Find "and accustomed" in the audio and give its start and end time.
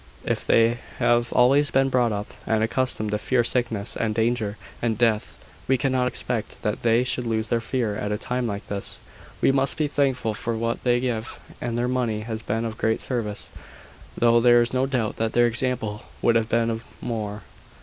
2.47-3.11